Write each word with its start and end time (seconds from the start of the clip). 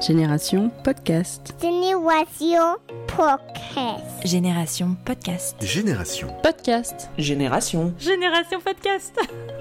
Génération 0.00 0.70
Podcast. 0.82 1.54
Génération 1.60 2.76
Podcast. 3.06 4.24
Génération 4.24 4.96
Podcast. 5.04 5.56
Génération. 5.62 6.28
Podcast. 6.42 7.10
Génération. 7.18 7.94
Génération 7.98 8.60
Podcast. 8.60 9.14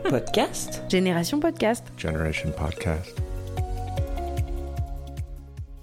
Podcast. 0.10 0.84
Génération 0.88 1.40
Podcast. 1.42 1.86
Generation 1.98 2.52
Podcast. 2.52 3.22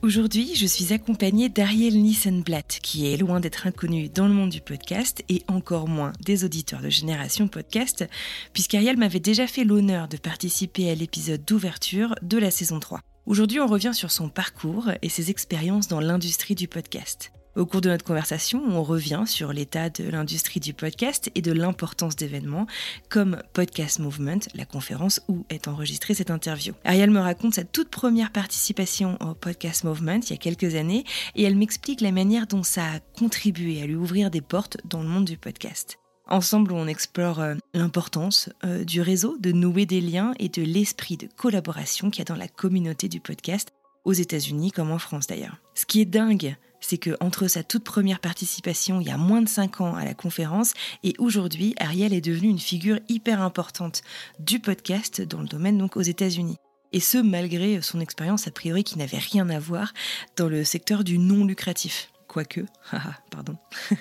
Aujourd'hui, 0.01 0.55
je 0.55 0.65
suis 0.65 0.95
accompagnée 0.95 1.51
d'Ariel 1.51 2.01
Nissenblatt, 2.01 2.79
qui 2.83 3.13
est 3.13 3.19
loin 3.19 3.41
d'être 3.41 3.67
inconnue 3.67 4.09
dans 4.09 4.27
le 4.27 4.33
monde 4.33 4.51
du 4.51 4.63
podcast 4.63 5.23
et 5.29 5.43
encore 5.49 5.87
moins 5.87 6.13
des 6.25 6.45
auditeurs 6.45 6.81
de 6.81 6.89
Génération 6.89 7.47
Podcast, 7.47 8.09
puisqu'Ariel 8.55 8.97
m'avait 8.97 9.21
déjà 9.21 9.47
fait 9.47 9.65
l'honneur 9.65 10.09
de 10.09 10.17
participer 10.17 10.91
à 10.91 10.95
l'épisode 10.95 11.45
d'ouverture 11.45 12.15
de 12.23 12.39
la 12.39 12.51
saison 12.51 12.81
3. 12.81 13.01
Aujourd'hui, 13.27 13.59
on 13.59 13.67
revient 13.67 13.93
sur 13.93 14.13
son 14.13 14.29
parcours 14.29 14.89
et 15.03 15.09
ses 15.09 15.31
expériences 15.31 15.89
dans 15.89 15.99
l'industrie 15.99 16.55
du 16.55 16.69
podcast. 16.69 17.33
Au 17.57 17.67
cours 17.67 17.81
de 17.81 17.89
notre 17.89 18.05
conversation, 18.05 18.63
on 18.69 18.85
revient 18.85 19.25
sur 19.27 19.53
l'état 19.53 19.91
de 19.91 20.05
l'industrie 20.09 20.61
du 20.61 20.75
podcast 20.75 21.33
et 21.35 21.43
de 21.43 21.51
l'importance 21.51 22.15
d'événements 22.15 22.69
comme 23.09 23.43
Podcast 23.53 23.99
Movement, 23.99 24.39
la 24.55 24.65
conférence 24.65 25.23
où 25.27 25.45
est 25.51 25.67
enregistrée 25.67 26.15
cette 26.15 26.31
interview. 26.31 26.75
Ariel 26.85 27.11
me 27.11 27.19
raconte 27.19 27.55
sa 27.55 27.65
toute 27.65 27.89
première 27.89 28.31
participation 28.31 29.19
au 29.21 29.35
Podcast 29.35 29.83
Movement 29.83 30.21
il 30.23 30.31
y 30.31 30.35
a 30.35 30.37
quelques 30.37 30.77
années 30.77 31.03
et 31.35 31.43
elle 31.43 31.57
m'explique 31.57 32.03
la 32.03 32.13
manière 32.13 32.47
dont 32.47 32.63
ça 32.63 32.85
a 32.85 33.01
contribué 33.19 33.83
à 33.83 33.87
lui 33.87 33.97
ouvrir 33.97 34.31
des 34.31 34.41
portes 34.41 34.77
dans 34.85 35.03
le 35.03 35.09
monde 35.09 35.25
du 35.25 35.37
podcast. 35.37 35.99
Ensemble, 36.29 36.73
on 36.73 36.89
explore 36.89 37.39
euh, 37.41 37.55
l'importance 37.73 38.51
euh, 38.65 38.83
du 38.83 39.01
réseau, 39.01 39.37
de 39.39 39.53
nouer 39.53 39.87
des 39.87 40.01
liens 40.01 40.35
et 40.41 40.49
de 40.49 40.63
l'esprit 40.63 41.17
de 41.17 41.29
collaboration 41.37 42.11
qu'il 42.11 42.19
y 42.19 42.23
a 42.23 42.25
dans 42.25 42.35
la 42.35 42.49
communauté 42.49 43.09
du 43.09 43.21
podcast, 43.21 43.69
aux 44.05 44.13
États-Unis 44.13 44.73
comme 44.73 44.91
en 44.91 44.99
France 44.99 45.29
d'ailleurs. 45.29 45.57
Ce 45.77 45.87
qui 45.87 46.01
est 46.01 46.05
dingue, 46.05 46.57
c'est 46.81 46.99
que 46.99 47.17
entre 47.21 47.47
sa 47.47 47.63
toute 47.63 47.85
première 47.85 48.19
participation 48.19 49.01
il 49.01 49.07
y 49.07 49.11
a 49.11 49.17
moins 49.17 49.41
de 49.41 49.49
5 49.49 49.81
ans 49.81 49.95
à 49.95 50.05
la 50.05 50.15
conférence 50.15 50.75
et 51.05 51.15
aujourd'hui, 51.19 51.77
Ariel 51.79 52.13
est 52.13 52.21
devenue 52.21 52.49
une 52.49 52.59
figure 52.59 52.99
hyper 53.09 53.41
importante 53.41 54.03
du 54.41 54.59
podcast 54.59 55.23
dans 55.23 55.41
le 55.41 55.49
domaine 55.49 55.79
donc 55.79 55.97
aux 55.97 56.03
États-Unis. 56.03 56.57
Et 56.93 57.01
ce, 57.01 57.19
malgré 57.19 57.81
son 57.83 58.01
expérience 58.01 58.49
a 58.49 58.51
priori 58.51 58.83
qui 58.83 58.99
n'avait 58.99 59.19
rien 59.19 59.49
à 59.49 59.61
voir 59.61 59.93
dans 60.37 60.49
le 60.49 60.65
secteur 60.65 61.05
du 61.05 61.19
non 61.19 61.45
lucratif. 61.45 62.11
Quoique, 62.27 62.63
pardon. 63.31 63.57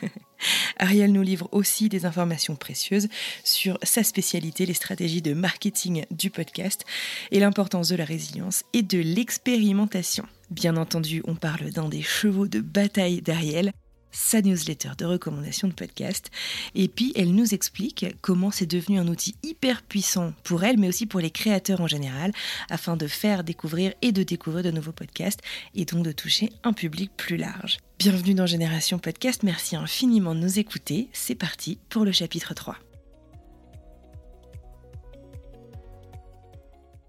Ariel 0.77 1.11
nous 1.11 1.21
livre 1.21 1.49
aussi 1.51 1.89
des 1.89 2.05
informations 2.05 2.55
précieuses 2.55 3.07
sur 3.43 3.77
sa 3.83 4.03
spécialité, 4.03 4.65
les 4.65 4.73
stratégies 4.73 5.21
de 5.21 5.33
marketing 5.33 6.05
du 6.11 6.29
podcast 6.29 6.85
et 7.31 7.39
l'importance 7.39 7.89
de 7.89 7.95
la 7.95 8.05
résilience 8.05 8.63
et 8.73 8.81
de 8.81 8.99
l'expérimentation. 8.99 10.25
Bien 10.51 10.77
entendu, 10.77 11.23
on 11.25 11.35
parle 11.35 11.71
d'un 11.71 11.89
des 11.89 12.03
chevaux 12.03 12.47
de 12.47 12.59
bataille 12.59 13.21
d'Ariel, 13.21 13.71
sa 14.15 14.41
newsletter 14.41 14.91
de 14.97 15.05
recommandation 15.05 15.67
de 15.67 15.73
podcast. 15.73 16.31
Et 16.73 16.87
puis, 16.87 17.11
elle 17.15 17.33
nous 17.35 17.53
explique 17.53 18.05
comment 18.21 18.49
c'est 18.49 18.65
devenu 18.65 18.97
un 18.97 19.07
outil 19.07 19.35
hyper 19.43 19.83
puissant 19.83 20.33
pour 20.43 20.63
elle, 20.63 20.77
mais 20.77 20.87
aussi 20.87 21.05
pour 21.05 21.19
les 21.19 21.31
créateurs 21.31 21.81
en 21.81 21.87
général, 21.87 22.31
afin 22.69 22.95
de 22.95 23.07
faire 23.07 23.43
découvrir 23.43 23.93
et 24.01 24.11
de 24.11 24.23
découvrir 24.23 24.63
de 24.63 24.71
nouveaux 24.71 24.91
podcasts 24.93 25.41
et 25.75 25.85
donc 25.85 26.03
de 26.03 26.11
toucher 26.11 26.51
un 26.63 26.73
public 26.73 27.11
plus 27.17 27.37
large. 27.37 27.77
Bienvenue 27.99 28.33
dans 28.33 28.45
Génération 28.45 28.99
Podcast, 28.99 29.43
merci 29.43 29.75
infiniment 29.75 30.33
de 30.33 30.39
nous 30.39 30.59
écouter. 30.59 31.09
C'est 31.13 31.35
parti 31.35 31.77
pour 31.89 32.05
le 32.05 32.11
chapitre 32.11 32.53
3. 32.53 32.77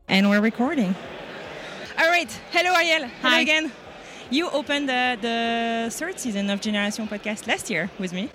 And 0.09 0.29
we're 0.29 0.41
recording. 0.41 0.95
All 1.99 2.09
right. 2.11 2.31
Hello, 2.53 2.73
Ariel. 2.73 3.09
Hello 3.23 3.37
Hi. 3.37 3.41
again. 3.41 3.71
You 4.29 4.51
opened 4.51 4.89
the, 4.89 5.17
the 5.21 5.91
third 5.93 6.19
season 6.19 6.51
of 6.51 6.61
Generation 6.61 7.07
Podcast 7.07 7.47
last 7.47 7.71
year 7.71 7.91
with 7.99 8.13
me. 8.13 8.29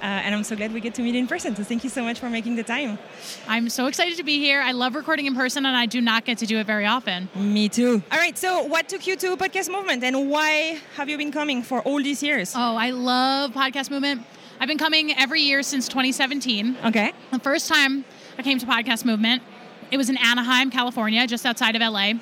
Uh, 0.00 0.06
and 0.06 0.34
I'm 0.34 0.44
so 0.44 0.54
glad 0.54 0.72
we 0.72 0.80
get 0.80 0.94
to 0.94 1.02
meet 1.02 1.16
in 1.16 1.26
person. 1.26 1.56
So 1.56 1.64
thank 1.64 1.82
you 1.82 1.90
so 1.90 2.02
much 2.04 2.20
for 2.20 2.30
making 2.30 2.54
the 2.54 2.62
time. 2.62 2.98
I'm 3.48 3.68
so 3.68 3.86
excited 3.86 4.16
to 4.18 4.22
be 4.22 4.38
here. 4.38 4.60
I 4.60 4.70
love 4.70 4.94
recording 4.94 5.26
in 5.26 5.34
person, 5.34 5.66
and 5.66 5.76
I 5.76 5.86
do 5.86 6.00
not 6.00 6.24
get 6.24 6.38
to 6.38 6.46
do 6.46 6.58
it 6.58 6.66
very 6.66 6.86
often. 6.86 7.28
Me 7.34 7.68
too. 7.68 8.02
All 8.12 8.18
right. 8.18 8.38
So, 8.38 8.62
what 8.62 8.88
took 8.88 9.08
you 9.08 9.16
to 9.16 9.36
Podcast 9.36 9.68
Movement 9.70 10.04
and 10.04 10.30
why 10.30 10.78
have 10.94 11.08
you 11.08 11.18
been 11.18 11.32
coming 11.32 11.64
for 11.64 11.82
all 11.82 12.00
these 12.00 12.22
years? 12.22 12.54
Oh, 12.54 12.76
I 12.76 12.90
love 12.90 13.52
podcast 13.52 13.90
movement. 13.90 14.22
I've 14.60 14.68
been 14.68 14.78
coming 14.78 15.16
every 15.16 15.40
year 15.40 15.64
since 15.64 15.88
2017. 15.88 16.76
Okay. 16.86 17.12
The 17.32 17.38
first 17.40 17.68
time 17.68 18.04
I 18.38 18.42
came 18.42 18.58
to 18.60 18.66
podcast 18.66 19.04
movement, 19.04 19.42
it 19.90 19.96
was 19.96 20.08
in 20.08 20.16
Anaheim, 20.16 20.70
California, 20.70 21.26
just 21.26 21.44
outside 21.44 21.74
of 21.74 21.82
LA, 21.82 22.12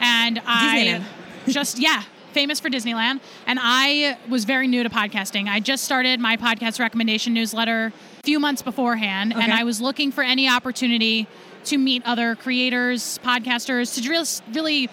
and 0.00 0.40
I 0.46 1.04
just 1.48 1.80
yeah, 1.80 2.02
famous 2.34 2.60
for 2.60 2.68
Disneyland. 2.68 3.20
And 3.46 3.58
I 3.62 4.18
was 4.28 4.44
very 4.44 4.66
new 4.66 4.82
to 4.82 4.90
podcasting. 4.90 5.48
I 5.48 5.60
just 5.60 5.84
started 5.84 6.20
my 6.20 6.36
podcast 6.36 6.80
recommendation 6.80 7.32
newsletter 7.32 7.92
a 8.18 8.22
few 8.24 8.40
months 8.40 8.60
beforehand, 8.60 9.32
and 9.32 9.52
I 9.52 9.64
was 9.64 9.80
looking 9.80 10.12
for 10.12 10.22
any 10.22 10.48
opportunity 10.48 11.26
to 11.66 11.78
meet 11.78 12.02
other 12.04 12.34
creators, 12.34 13.18
podcasters, 13.24 13.94
to 13.94 14.52
really 14.52 14.90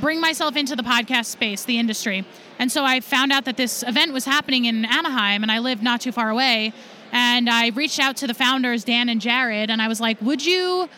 bring 0.00 0.20
myself 0.20 0.56
into 0.56 0.74
the 0.74 0.82
podcast 0.82 1.26
space, 1.26 1.64
the 1.64 1.78
industry. 1.78 2.24
And 2.58 2.72
so 2.72 2.84
I 2.84 3.00
found 3.00 3.32
out 3.32 3.44
that 3.44 3.56
this 3.56 3.82
event 3.86 4.12
was 4.12 4.24
happening 4.24 4.64
in 4.64 4.84
Anaheim, 4.84 5.42
and 5.42 5.52
I 5.52 5.60
lived 5.60 5.82
not 5.82 6.00
too 6.00 6.12
far 6.12 6.30
away. 6.30 6.72
And 7.12 7.48
I 7.48 7.68
reached 7.68 8.00
out 8.00 8.16
to 8.18 8.26
the 8.26 8.34
founders, 8.34 8.84
Dan 8.84 9.08
and 9.08 9.20
Jared, 9.20 9.70
and 9.70 9.80
I 9.80 9.88
was 9.88 10.00
like, 10.00 10.20
Would 10.20 10.44
you 10.44 10.88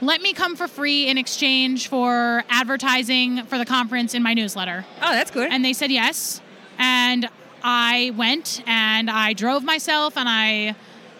let 0.00 0.22
me 0.22 0.32
come 0.32 0.56
for 0.56 0.66
free 0.68 1.08
in 1.08 1.18
exchange 1.18 1.88
for 1.88 2.44
advertising 2.48 3.44
for 3.46 3.58
the 3.58 3.64
conference 3.66 4.14
in 4.14 4.22
my 4.22 4.34
newsletter? 4.34 4.84
Oh, 5.02 5.12
that's 5.12 5.30
good. 5.30 5.50
And 5.52 5.64
they 5.64 5.72
said 5.72 5.90
yes. 5.90 6.40
And 6.78 7.28
I 7.62 8.12
went 8.16 8.62
and 8.66 9.10
I 9.10 9.34
drove 9.34 9.62
myself 9.64 10.16
and 10.16 10.28
I, 10.28 10.74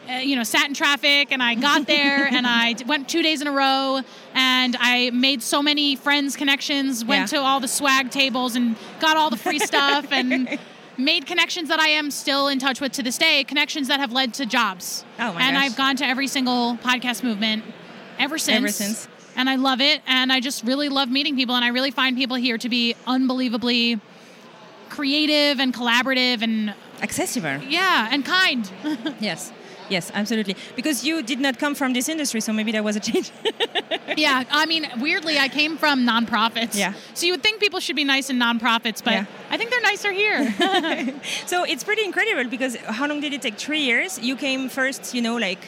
uh, 0.09 0.13
you 0.21 0.37
know, 0.37 0.43
sat 0.43 0.67
in 0.67 0.75
traffic 0.75 1.31
and 1.33 1.43
I 1.43 1.55
got 1.55 1.87
there 1.87 2.27
and 2.33 2.47
i 2.47 2.75
went 2.87 3.09
two 3.09 3.23
days 3.23 3.43
in 3.43 3.47
a 3.47 3.53
row 3.53 4.01
and 4.35 4.77
I 4.81 5.11
made 5.11 5.43
so 5.43 5.63
many 5.63 5.97
friends 5.97 6.37
connections, 6.37 7.05
went 7.05 7.31
Yeah. 7.33 7.39
to 7.39 7.45
all 7.45 7.61
the 7.61 7.69
swag 7.69 8.11
tables 8.11 8.57
and 8.57 8.77
got 9.01 9.17
all 9.17 9.29
the 9.29 9.37
free 9.37 9.59
stuff 9.71 10.11
and 10.11 10.59
made 10.97 11.27
connections 11.27 11.69
that 11.69 11.81
I 11.81 11.89
am 11.89 12.11
still 12.11 12.49
in 12.49 12.59
touch 12.59 12.81
with 12.81 12.93
to 12.93 13.03
this 13.03 13.19
day, 13.19 13.45
connections 13.45 13.89
that 13.89 14.01
have 14.01 14.13
led 14.13 14.33
to 14.35 14.47
jobs. 14.47 15.05
Oh 15.19 15.33
my 15.35 15.43
and 15.43 15.57
gosh. 15.57 15.65
I've 15.65 15.77
gone 15.77 15.97
to 15.97 16.07
every 16.07 16.27
single 16.27 16.77
podcast 16.77 17.23
movement 17.23 17.65
ever 18.21 18.39
since. 18.39 18.59
Ever 18.59 18.69
since. 18.69 19.09
And 19.37 19.49
I 19.49 19.57
love 19.57 19.81
it. 19.81 20.03
And 20.07 20.33
I 20.33 20.41
just 20.41 20.65
really 20.65 20.89
love 20.89 21.09
meeting 21.09 21.37
people. 21.37 21.55
And 21.55 21.65
I 21.65 21.69
really 21.69 21.91
find 21.91 22.17
people 22.17 22.37
here 22.37 22.59
to 22.59 22.69
be 22.69 22.95
unbelievably 23.07 24.01
creative 24.89 25.61
and 25.61 25.73
collaborative 25.73 26.43
and, 26.43 26.75
Accessible. 27.01 27.63
yeah, 27.69 28.09
and 28.13 28.25
kind. 28.25 28.71
Yes. 29.21 29.53
Yes, 29.89 30.13
absolutely. 30.15 30.55
Because 30.77 31.05
you 31.05 31.21
did 31.21 31.41
not 31.41 31.59
come 31.59 31.75
from 31.75 31.93
this 31.93 32.09
industry, 32.09 32.41
so 32.41 32.53
maybe 32.53 32.71
that 32.73 32.85
was 32.85 32.95
a 32.95 33.01
change. 33.01 33.33
yeah. 34.17 34.45
I 34.49 34.65
mean, 34.67 34.87
weirdly, 35.01 35.37
I 35.37 35.49
came 35.49 35.77
from 35.77 36.07
nonprofits. 36.07 36.77
Yeah. 36.79 36.93
So 37.15 37.27
you 37.27 37.33
would 37.33 37.43
think 37.43 37.59
people 37.61 37.81
should 37.81 37.97
be 37.97 38.05
nice 38.05 38.31
in 38.31 38.39
nonprofits, 38.39 39.03
but 39.03 39.15
Yeah. 39.15 39.25
I 39.51 39.57
think 39.57 39.71
they're 39.71 39.81
nicer 39.93 40.13
here. 40.13 40.55
So 41.47 41.65
it's 41.65 41.83
pretty 41.83 42.05
incredible 42.05 42.49
because 42.49 42.77
how 42.77 43.09
long 43.09 43.21
did 43.21 43.33
it 43.33 43.43
take? 43.43 43.57
Three 43.59 43.81
years. 43.81 44.17
You 44.21 44.37
came 44.37 44.69
first, 44.69 45.13
you 45.13 45.23
know, 45.23 45.37
like 45.37 45.59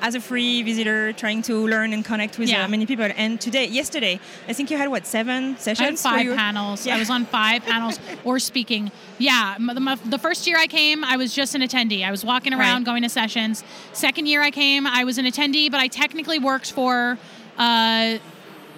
as 0.00 0.14
a 0.14 0.20
free 0.20 0.62
visitor, 0.62 1.12
trying 1.12 1.40
to 1.42 1.66
learn 1.66 1.92
and 1.92 2.04
connect 2.04 2.38
with 2.38 2.48
Yeah. 2.48 2.64
uh, 2.64 2.68
many 2.68 2.84
people. 2.86 3.08
And 3.16 3.40
today, 3.40 3.66
yesterday, 3.66 4.20
I 4.48 4.52
think 4.52 4.70
you 4.70 4.76
had 4.76 4.88
what 4.90 5.06
seven 5.06 5.54
I 5.54 5.58
sessions? 5.58 6.02
had 6.02 6.12
five 6.26 6.36
panels. 6.36 6.86
Yeah. 6.86 6.96
I 6.96 6.98
was 6.98 7.10
on 7.10 7.24
five 7.26 7.64
panels 7.70 7.98
or 8.24 8.38
speaking. 8.38 8.90
Yeah, 9.18 9.56
the, 9.58 9.98
the 10.04 10.18
first 10.18 10.46
year 10.46 10.58
I 10.58 10.66
came, 10.66 11.04
I 11.04 11.16
was 11.16 11.32
just 11.34 11.54
an 11.54 11.62
attendee. 11.62 12.04
I 12.04 12.10
was 12.10 12.24
walking 12.24 12.52
around, 12.52 12.78
Right. 12.80 12.84
going 12.92 13.02
to 13.02 13.08
sessions. 13.08 13.64
Second 13.92 14.26
year 14.26 14.42
I 14.42 14.50
came, 14.50 14.86
I 14.86 15.04
was 15.04 15.16
an 15.18 15.24
attendee, 15.26 15.70
but 15.70 15.80
I 15.80 15.88
technically 15.88 16.38
worked 16.38 16.72
for, 16.72 17.18
uh, 17.56 18.18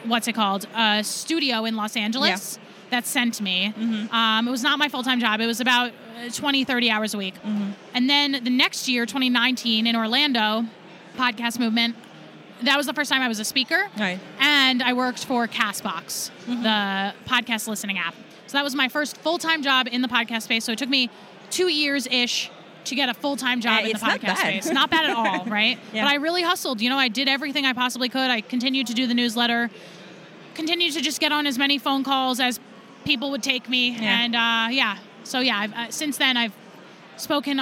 what's 0.05 0.29
it 0.29 0.35
called, 0.35 0.67
a 0.77 1.03
studio 1.03 1.65
in 1.65 1.77
Los 1.77 1.97
Angeles 1.97 2.59
that 2.91 3.05
sent 3.05 3.41
me. 3.41 3.75
Mm-hmm. 3.77 4.15
Um, 4.15 4.47
it 4.47 4.51
was 4.53 4.63
not 4.63 4.79
my 4.79 4.89
full 4.89 5.03
time 5.03 5.19
job. 5.19 5.41
It 5.41 5.47
was 5.47 5.61
about 5.61 5.91
uh, 5.91 6.31
20, 6.33 6.63
30 6.65 6.91
hours 6.91 7.15
a 7.15 7.19
week. 7.19 7.35
Mm-hmm. 7.35 7.71
And 7.95 8.09
then 8.09 8.33
the 8.45 8.51
next 8.51 8.89
year, 8.89 9.07
2019, 9.07 9.87
in 9.89 9.97
Orlando, 9.97 10.65
podcast 11.17 11.59
movement. 11.59 11.97
That 12.63 12.77
was 12.77 12.87
the 12.87 12.95
first 12.95 13.11
time 13.11 13.21
I 13.23 13.29
was 13.29 13.39
a 13.41 13.45
speaker. 13.45 13.89
Right. 13.99 14.19
And 14.41 14.83
I 14.83 14.93
worked 14.95 15.25
for 15.25 15.47
Castbox, 15.47 16.31
Mm-hmm. 16.47 16.63
the 16.63 17.15
podcast 17.29 17.67
listening 17.69 17.99
app. 17.99 18.15
So 18.47 18.57
that 18.57 18.65
was 18.65 18.75
my 18.75 18.89
first 18.89 19.17
full 19.19 19.39
time 19.39 19.63
job 19.63 19.89
in 19.91 20.01
the 20.03 20.09
podcast 20.09 20.43
space. 20.43 20.65
So 20.65 20.73
it 20.73 20.79
took 20.79 20.89
me 20.89 21.11
two 21.51 21.69
years 21.69 22.07
ish 22.07 22.51
to 22.85 22.95
get 22.95 23.09
a 23.09 23.15
full 23.15 23.37
time 23.37 23.61
job 23.61 23.81
Uh, 23.85 23.87
in 23.89 23.93
the 23.93 23.99
podcast 23.99 24.37
space. 24.39 24.71
Not 24.71 24.91
bad 24.91 25.11
at 25.11 25.17
all, 25.17 25.45
right? 25.47 25.79
Yeah. 25.93 26.05
But 26.05 26.13
I 26.13 26.15
really 26.17 26.43
hustled. 26.43 26.81
You 26.81 26.89
know, 26.89 26.97
I 26.99 27.09
did 27.09 27.29
everything 27.29 27.67
I 27.67 27.73
possibly 27.73 28.09
could. 28.09 28.31
I 28.31 28.41
continued 28.41 28.87
to 28.87 28.95
do 28.95 29.07
the 29.07 29.15
newsletter, 29.15 29.71
continued 30.55 30.93
to 30.95 31.03
just 31.03 31.21
get 31.21 31.33
on 31.33 31.47
as 31.47 31.59
many 31.59 31.79
phone 31.79 32.05
calls 32.05 32.39
as 32.41 32.61
people 33.05 33.31
would 33.33 33.43
take 33.43 33.69
me. 33.69 33.91
Yeah. 33.91 34.23
And 34.23 34.35
uh, 34.35 34.69
yeah, 34.71 34.99
so 35.25 35.41
yeah, 35.41 35.59
I've, 35.59 35.73
uh, 35.75 35.91
since 35.91 36.17
then 36.17 36.37
I've 36.37 36.55
spoken 37.17 37.61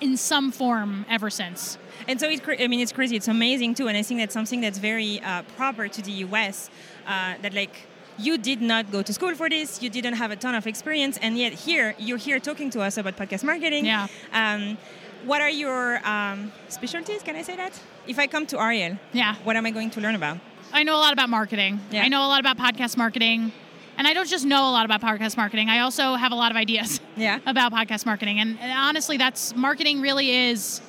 in 0.00 0.16
some 0.16 0.50
form 0.50 1.04
ever 1.08 1.30
since. 1.30 1.78
And 2.08 2.20
so 2.20 2.28
it's, 2.28 2.40
cra- 2.40 2.60
I 2.62 2.66
mean, 2.68 2.80
it's 2.80 2.92
crazy. 2.92 3.16
It's 3.16 3.28
amazing 3.28 3.74
too, 3.74 3.88
and 3.88 3.96
I 3.96 4.02
think 4.02 4.20
that's 4.20 4.34
something 4.34 4.60
that's 4.60 4.78
very 4.78 5.20
uh, 5.22 5.42
proper 5.56 5.88
to 5.88 6.02
the 6.02 6.12
US. 6.26 6.70
Uh, 7.06 7.34
that 7.42 7.54
like 7.54 7.86
you 8.18 8.38
did 8.38 8.60
not 8.62 8.90
go 8.92 9.02
to 9.02 9.12
school 9.12 9.34
for 9.34 9.48
this, 9.48 9.82
you 9.82 9.90
didn't 9.90 10.14
have 10.14 10.30
a 10.30 10.36
ton 10.36 10.54
of 10.54 10.66
experience, 10.66 11.18
and 11.22 11.36
yet 11.38 11.52
here 11.52 11.94
you're 11.98 12.18
here 12.18 12.38
talking 12.40 12.70
to 12.70 12.80
us 12.80 12.96
about 12.96 13.16
podcast 13.16 13.44
marketing. 13.44 13.86
Yeah. 13.86 14.06
Um, 14.32 14.76
what 15.24 15.40
are 15.40 15.48
your 15.50 16.06
um, 16.06 16.52
specialties? 16.68 17.22
Can 17.22 17.34
I 17.36 17.42
say 17.42 17.56
that? 17.56 17.72
If 18.06 18.18
I 18.18 18.26
come 18.26 18.46
to 18.46 18.56
Arielle, 18.56 18.98
Yeah. 19.14 19.36
what 19.44 19.56
am 19.56 19.64
I 19.64 19.70
going 19.70 19.88
to 19.90 20.00
learn 20.00 20.14
about? 20.14 20.38
I 20.72 20.82
know 20.82 20.96
a 20.96 21.00
lot 21.00 21.12
about 21.14 21.30
marketing. 21.30 21.80
Yeah. 21.90 22.02
I 22.02 22.08
know 22.08 22.26
a 22.26 22.28
lot 22.28 22.40
about 22.40 22.58
podcast 22.58 22.96
marketing. 22.98 23.52
And 23.96 24.06
I 24.06 24.14
don't 24.14 24.28
just 24.28 24.44
know 24.44 24.68
a 24.68 24.72
lot 24.72 24.84
about 24.84 25.00
podcast 25.00 25.36
marketing. 25.36 25.68
I 25.68 25.80
also 25.80 26.14
have 26.14 26.32
a 26.32 26.34
lot 26.34 26.50
of 26.50 26.56
ideas 26.56 27.00
Yeah. 27.16 27.38
about 27.46 27.72
podcast 27.72 28.06
marketing. 28.06 28.40
And, 28.40 28.58
and 28.60 28.72
honestly, 28.72 29.16
that's 29.16 29.54
marketing 29.54 30.00
really 30.00 30.30
is 30.30 30.80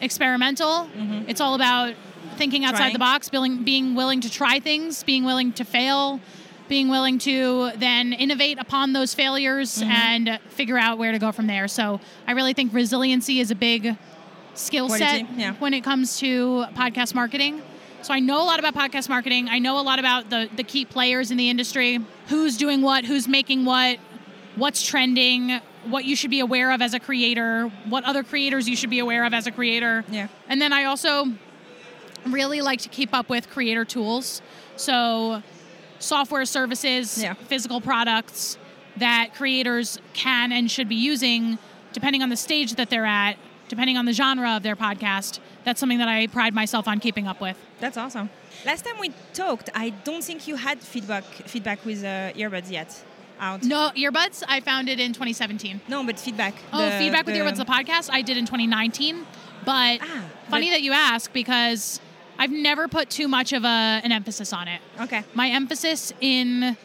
experimental. 0.00 0.88
It's 1.26 1.40
all 1.40 1.54
about 1.54 1.94
thinking 2.36 2.64
outside 2.64 2.78
Trying. 2.78 2.92
the 2.92 2.98
box, 3.00 3.28
being, 3.28 3.64
being 3.64 3.94
willing 3.94 4.20
to 4.20 4.30
try 4.30 4.60
things, 4.60 5.02
being 5.02 5.24
willing 5.24 5.52
to 5.54 5.64
fail, 5.64 6.20
being 6.68 6.88
willing 6.88 7.18
to 7.18 7.72
then 7.76 8.12
innovate 8.12 8.58
upon 8.60 8.92
those 8.92 9.14
failures 9.14 9.82
and 9.84 10.38
figure 10.50 10.78
out 10.78 10.98
where 10.98 11.12
to 11.12 11.18
go 11.18 11.32
from 11.32 11.46
there. 11.46 11.66
So 11.66 12.00
I 12.26 12.32
really 12.32 12.52
think 12.52 12.72
resiliency 12.72 13.40
is 13.40 13.50
a 13.50 13.54
big 13.54 13.96
skill 14.54 14.88
set 14.88 15.26
yeah. 15.36 15.54
when 15.54 15.74
it 15.74 15.82
comes 15.82 16.18
to 16.18 16.66
podcast 16.74 17.14
marketing. 17.14 17.62
So 18.02 18.14
I 18.14 18.20
know 18.20 18.42
a 18.42 18.46
lot 18.46 18.58
about 18.58 18.74
podcast 18.74 19.08
marketing. 19.08 19.48
I 19.48 19.58
know 19.58 19.78
a 19.80 19.82
lot 19.82 19.98
about 19.98 20.30
the 20.30 20.48
the 20.56 20.62
key 20.62 20.84
players 20.84 21.30
in 21.30 21.36
the 21.36 21.50
industry, 21.50 21.98
who's 22.28 22.56
doing 22.56 22.80
what, 22.80 23.04
who's 23.04 23.26
making 23.28 23.64
what, 23.64 23.98
what's 24.56 24.86
trending, 24.86 25.60
what 25.84 26.04
you 26.04 26.14
should 26.16 26.30
be 26.30 26.40
aware 26.40 26.70
of 26.72 26.80
as 26.80 26.94
a 26.94 27.00
creator, 27.00 27.70
what 27.88 28.04
other 28.04 28.22
creators 28.22 28.68
you 28.68 28.76
should 28.76 28.90
be 28.90 28.98
aware 29.00 29.24
of 29.24 29.34
as 29.34 29.46
a 29.46 29.50
creator. 29.50 30.04
Yeah. 30.10 30.28
And 30.48 30.60
then 30.60 30.72
I 30.72 30.84
also 30.84 31.26
really 32.26 32.60
like 32.60 32.80
to 32.82 32.88
keep 32.88 33.12
up 33.14 33.28
with 33.28 33.50
creator 33.50 33.84
tools. 33.84 34.42
So 34.76 35.42
software 35.98 36.44
services, 36.44 37.20
Yeah. 37.20 37.34
physical 37.34 37.80
products 37.80 38.58
that 38.96 39.34
creators 39.34 39.98
can 40.12 40.52
and 40.52 40.70
should 40.70 40.88
be 40.88 40.94
using 40.96 41.58
depending 41.92 42.22
on 42.22 42.28
the 42.28 42.36
stage 42.36 42.74
that 42.74 42.90
they're 42.90 43.06
at, 43.06 43.36
depending 43.68 43.96
on 43.96 44.04
the 44.04 44.12
genre 44.12 44.50
of 44.56 44.62
their 44.62 44.76
podcast. 44.76 45.38
That's 45.64 45.78
something 45.80 45.98
that 45.98 46.08
I 46.08 46.26
pride 46.26 46.54
myself 46.54 46.88
on 46.88 47.00
keeping 47.00 47.26
up 47.26 47.40
with. 47.40 47.56
That's 47.80 47.96
awesome. 47.96 48.30
Last 48.64 48.84
time 48.84 48.98
we 48.98 49.12
talked, 49.34 49.70
I 49.74 49.90
don't 49.90 50.22
think 50.24 50.48
you 50.48 50.56
had 50.56 50.80
feedback 50.80 51.24
feedback 51.24 51.84
with 51.84 52.02
uh, 52.04 52.32
earbuds 52.32 52.70
yet 52.70 53.04
out. 53.40 53.62
No, 53.62 53.90
earbuds, 53.96 54.42
I 54.48 54.60
found 54.60 54.88
it 54.88 54.98
in 54.98 55.12
2017. 55.12 55.80
No, 55.88 56.02
but 56.04 56.18
feedback. 56.18 56.54
Oh, 56.72 56.84
The- 56.84 56.98
feedback 56.98 57.24
with 57.26 57.34
the- 57.36 57.40
earbuds, 57.40 57.56
the 57.56 57.64
podcast, 57.64 58.10
I 58.12 58.22
did 58.22 58.36
in 58.36 58.46
2019. 58.46 59.24
But 59.64 60.00
Ah, 60.02 60.24
funny 60.48 60.66
but- 60.66 60.72
that 60.72 60.82
you 60.82 60.92
ask 60.92 61.32
because 61.32 62.00
I've 62.38 62.50
never 62.50 62.88
put 62.88 63.10
too 63.10 63.28
much 63.28 63.52
of 63.52 63.64
a, 63.64 64.00
an 64.02 64.10
emphasis 64.12 64.52
on 64.52 64.66
it. 64.68 64.80
Okay. 65.00 65.22
My 65.34 65.48
emphasis 65.50 66.12
in 66.20 66.76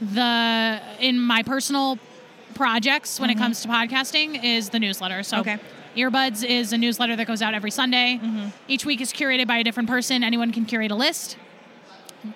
the 0.00 0.80
in 1.00 1.18
my 1.18 1.42
personal 1.42 1.98
projects 2.54 3.18
when 3.20 3.30
it 3.30 3.36
comes 3.38 3.62
to 3.62 3.68
podcasting 3.68 4.42
is 4.42 4.70
the 4.70 4.78
newsletter. 4.78 5.22
So 5.22 5.38
Okay. 5.40 5.58
Earbuds 6.02 6.44
is 6.44 6.72
a 6.72 6.78
newsletter 6.78 7.16
that 7.16 7.26
goes 7.26 7.42
out 7.42 7.54
every 7.54 7.70
Sunday. 7.70 8.20
Mm-hmm. 8.22 8.48
Each 8.68 8.84
week 8.86 9.00
is 9.00 9.12
curated 9.12 9.46
by 9.46 9.58
a 9.58 9.64
different 9.64 9.88
person. 9.88 10.22
Anyone 10.22 10.52
can 10.52 10.64
curate 10.64 10.90
a 10.90 10.94
list. 10.94 11.36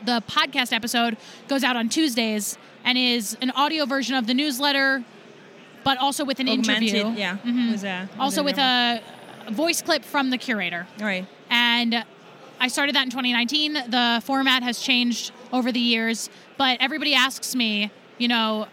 The 0.04 0.22
podcast 0.28 0.72
episode 0.72 1.16
goes 1.48 1.62
out 1.64 1.76
on 1.76 1.88
Tuesdays 1.88 2.58
and 2.84 2.98
is 2.98 3.36
an 3.40 3.50
audio 3.52 3.86
version 3.86 4.14
of 4.16 4.26
the 4.26 4.34
newsletter, 4.34 5.04
but 5.84 5.98
also 5.98 6.24
with 6.24 6.40
an 6.40 6.48
Augmented, 6.48 6.88
interview. 6.94 7.18
Yeah. 7.18 7.36
Mhm. 7.44 7.70
With 7.72 7.84
a- 7.84 8.08
Also 8.18 8.42
with 8.42 8.56
with 8.56 8.58
a 8.64 9.00
voice 9.50 9.80
clip 9.82 10.04
from 10.04 10.30
the 10.30 10.38
curator. 10.38 10.86
All 11.00 11.06
right. 11.06 11.26
And 11.50 12.04
I 12.60 12.68
started 12.68 12.94
that 12.96 13.04
in 13.04 13.10
2019. 13.10 13.74
The 13.88 14.22
format 14.24 14.62
has 14.62 14.80
changed 14.80 15.32
over 15.52 15.70
the 15.72 15.80
years, 15.80 16.30
but 16.56 16.78
everybody 16.80 17.14
asks 17.14 17.54
me, 17.54 17.90
you 18.18 18.28
know, 18.28 18.66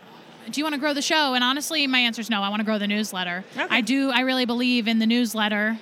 do 0.52 0.60
you 0.60 0.66
want 0.66 0.74
to 0.76 0.80
grow 0.80 0.94
the 0.94 1.02
show? 1.02 1.34
And 1.34 1.44
honestly, 1.44 1.86
my 1.88 2.00
answer 2.00 2.22
is 2.22 2.30
no. 2.30 2.42
I 2.42 2.50
want 2.50 2.60
to 2.60 2.64
grow 2.66 2.78
the 2.78 2.88
newsletter. 2.88 3.44
Okay. 3.56 3.68
I 3.70 3.82
do. 3.82 4.10
I 4.12 4.22
really 4.22 4.46
believe 4.46 4.88
in 4.88 5.00
the 5.00 5.06
newsletter. 5.06 5.80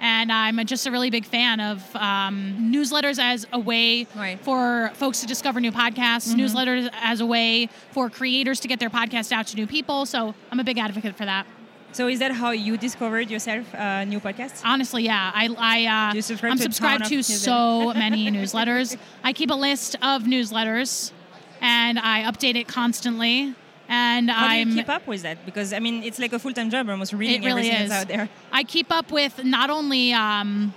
And 0.00 0.30
I'm 0.30 0.64
just 0.66 0.86
a 0.86 0.90
really 0.90 1.08
big 1.08 1.24
fan 1.24 1.60
of 1.60 1.96
um, 1.96 2.70
newsletters 2.74 3.18
as 3.18 3.46
a 3.52 3.58
way 3.58 4.06
Right. 4.14 4.38
for 4.40 4.90
folks 4.94 5.20
to 5.20 5.26
discover 5.26 5.60
new 5.60 5.72
podcasts, 5.72 6.34
newsletters 6.34 6.90
as 7.00 7.20
a 7.20 7.26
way 7.26 7.68
for 7.92 8.10
creators 8.10 8.60
to 8.60 8.68
get 8.68 8.80
their 8.80 8.90
podcast 8.90 9.32
out 9.32 9.46
to 9.48 9.56
new 9.56 9.66
people. 9.66 10.04
So 10.04 10.34
I'm 10.50 10.60
a 10.60 10.64
big 10.64 10.78
advocate 10.78 11.16
for 11.16 11.24
that. 11.24 11.46
So 11.92 12.08
is 12.08 12.18
that 12.18 12.32
how 12.32 12.50
you 12.50 12.76
discovered 12.76 13.30
yourself 13.30 13.72
uh, 13.72 14.04
new 14.04 14.18
podcasts? 14.18 14.62
Honestly, 14.64 15.04
yeah. 15.04 15.30
I, 15.32 15.48
I 15.56 16.10
uh, 16.16 16.20
subscribe 16.20 16.50
I'm 16.52 16.56
to 16.58 16.62
subscribed 16.64 17.04
to 17.06 17.22
so 17.22 17.94
many 17.94 18.30
newsletters. 18.30 18.96
I 19.22 19.32
keep 19.32 19.50
a 19.50 19.54
list 19.54 19.94
of 20.02 20.24
newsletters, 20.24 21.12
and 21.60 21.98
I 22.00 22.24
update 22.24 22.56
it 22.56 22.66
constantly. 22.66 23.54
And 23.88 24.30
How 24.30 24.46
I'm 24.46 24.68
do 24.68 24.74
you 24.74 24.82
keep 24.82 24.88
up 24.88 25.06
with 25.06 25.22
that? 25.22 25.44
Because 25.44 25.72
I 25.72 25.78
mean, 25.78 26.02
it's 26.02 26.18
like 26.18 26.32
a 26.32 26.38
full-time 26.38 26.70
job, 26.70 26.88
almost 26.88 27.12
reading 27.12 27.42
it 27.42 27.46
really 27.46 27.68
everything 27.68 27.82
is 27.82 27.90
that's 27.90 28.02
out 28.02 28.08
there. 28.08 28.28
I 28.52 28.64
keep 28.64 28.90
up 28.90 29.12
with 29.12 29.44
not 29.44 29.70
only 29.70 30.12
um, 30.12 30.74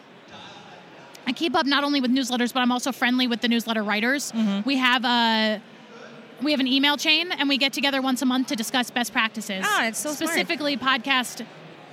I 1.26 1.34
keep 1.34 1.56
up 1.56 1.66
not 1.66 1.84
only 1.84 2.02
with 2.02 2.12
newsletters, 2.12 2.54
but 2.54 2.62
I'm 2.62 2.72
also 2.72 2.92
friendly 2.92 3.28
with 3.28 3.42
the 3.42 3.48
newsletter 3.48 3.84
writers. 3.84 4.32
Mm-hmm. 4.32 4.68
We 4.68 4.78
have 4.78 5.06
a 5.06 5.62
we 6.42 6.52
have 6.52 6.60
an 6.60 6.68
email 6.68 6.98
chain, 6.98 7.32
and 7.32 7.50
we 7.50 7.58
get 7.58 7.74
together 7.74 8.02
once 8.02 8.22
a 8.22 8.26
month 8.26 8.48
to 8.48 8.56
discuss 8.56 8.92
best 8.92 9.12
practices. 9.12 9.64
Ah, 9.66 9.88
it's 9.88 10.00
so 10.00 10.12
smart. 10.14 10.32
specifically 10.32 10.78
podcast 10.78 11.46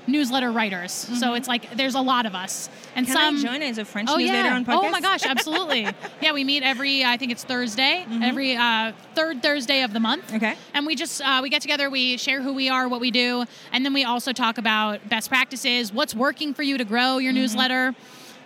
newsletter 0.06 0.50
writers. 0.52 0.92
So 0.92 1.34
it's 1.34 1.48
like 1.48 1.76
there's 1.76 1.94
a 1.94 2.00
lot 2.00 2.26
of 2.26 2.34
us, 2.34 2.68
and 2.94 3.06
Mm-hmm. 3.06 3.14
Can 3.16 3.36
some 3.38 3.50
I 3.50 3.52
join 3.58 3.62
as 3.62 3.78
a 3.78 3.84
French 3.84 4.08
Oh 4.10 4.16
newsletter 4.16 4.48
yeah! 4.48 4.54
on 4.54 4.64
podcast? 4.64 4.84
Oh 4.84 4.90
my 4.90 5.00
gosh, 5.00 5.24
absolutely. 5.26 5.86
yeah, 6.20 6.32
we 6.32 6.44
meet 6.44 6.62
every 6.62 7.04
I 7.04 7.16
think 7.16 7.32
it's 7.32 7.44
Thursday, 7.44 8.06
every 8.22 8.56
uh, 8.56 8.92
third 9.14 9.42
Thursday 9.42 9.82
of 9.82 9.92
the 9.92 10.00
month. 10.00 10.26
Mm-hmm. 10.26 10.36
Okay. 10.36 10.54
And 10.74 10.86
we 10.86 10.94
just 10.94 11.20
uh, 11.20 11.40
we 11.42 11.48
get 11.50 11.62
together, 11.62 11.88
we 11.90 12.16
share 12.18 12.42
who 12.42 12.52
we 12.52 12.68
are, 12.68 12.88
what 12.88 13.00
we 13.00 13.10
do, 13.10 13.44
and 13.72 13.84
then 13.84 13.92
we 13.94 14.04
also 14.04 14.32
talk 14.32 14.58
about 14.58 15.08
best 15.08 15.28
practices, 15.28 15.92
what's 15.92 16.14
working 16.14 16.54
for 16.54 16.62
you 16.62 16.78
to 16.78 16.84
grow 16.84 17.18
your 17.18 17.32
Mm-hmm. 17.32 17.40
newsletter, 17.40 17.94